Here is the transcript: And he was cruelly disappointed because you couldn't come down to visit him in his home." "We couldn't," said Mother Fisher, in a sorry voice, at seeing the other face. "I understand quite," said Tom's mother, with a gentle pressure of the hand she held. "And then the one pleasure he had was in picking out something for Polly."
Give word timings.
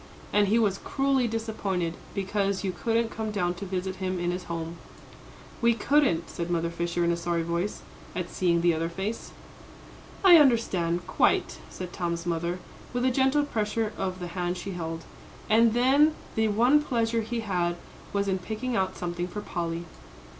And 0.33 0.47
he 0.47 0.57
was 0.57 0.79
cruelly 0.79 1.27
disappointed 1.27 1.93
because 2.15 2.63
you 2.63 2.71
couldn't 2.71 3.11
come 3.11 3.29
down 3.29 3.53
to 3.53 3.67
visit 3.67 3.97
him 3.97 4.17
in 4.19 4.31
his 4.31 4.45
home." 4.45 4.77
"We 5.61 5.75
couldn't," 5.75 6.27
said 6.27 6.49
Mother 6.49 6.71
Fisher, 6.71 7.03
in 7.05 7.11
a 7.11 7.15
sorry 7.15 7.43
voice, 7.43 7.83
at 8.15 8.27
seeing 8.27 8.61
the 8.61 8.73
other 8.73 8.89
face. 8.89 9.31
"I 10.25 10.37
understand 10.37 11.05
quite," 11.05 11.59
said 11.69 11.93
Tom's 11.93 12.25
mother, 12.25 12.57
with 12.93 13.05
a 13.05 13.11
gentle 13.11 13.43
pressure 13.43 13.93
of 13.95 14.19
the 14.19 14.25
hand 14.29 14.57
she 14.57 14.71
held. 14.71 15.03
"And 15.47 15.75
then 15.75 16.15
the 16.33 16.47
one 16.47 16.81
pleasure 16.81 17.21
he 17.21 17.41
had 17.41 17.75
was 18.11 18.27
in 18.27 18.39
picking 18.39 18.75
out 18.75 18.97
something 18.97 19.27
for 19.27 19.41
Polly." 19.41 19.85